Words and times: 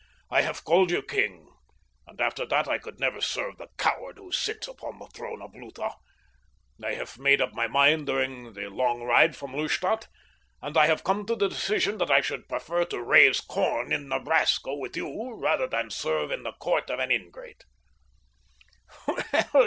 "I 0.31 0.41
have 0.41 0.63
called 0.63 0.89
you 0.89 1.03
king, 1.03 1.47
and 2.07 2.19
after 2.19 2.43
that 2.47 2.67
I 2.67 2.79
could 2.79 2.99
never 2.99 3.21
serve 3.21 3.57
the 3.59 3.67
coward 3.77 4.17
who 4.17 4.31
sits 4.31 4.65
now 4.67 4.73
upon 4.73 4.97
the 4.97 5.05
throne 5.05 5.43
of 5.43 5.53
Lutha. 5.53 5.91
I 6.83 6.95
have 6.95 7.19
made 7.19 7.39
up 7.39 7.53
my 7.53 7.67
mind 7.67 8.07
during 8.07 8.53
this 8.53 8.71
long 8.71 9.03
ride 9.03 9.35
from 9.35 9.53
Lustadt, 9.55 10.07
and 10.59 10.75
I 10.75 10.87
have 10.87 11.03
come 11.03 11.27
to 11.27 11.35
the 11.35 11.49
decision 11.49 11.99
that 11.99 12.09
I 12.09 12.21
should 12.21 12.49
prefer 12.49 12.83
to 12.85 12.99
raise 12.99 13.41
corn 13.41 13.91
in 13.93 14.07
Nebraska 14.07 14.73
with 14.73 14.97
you 14.97 15.33
rather 15.35 15.67
than 15.67 15.91
serve 15.91 16.31
in 16.31 16.41
the 16.41 16.53
court 16.53 16.89
of 16.89 16.97
an 16.97 17.11
ingrate." 17.11 17.63